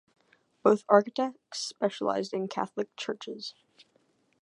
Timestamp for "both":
0.63-0.83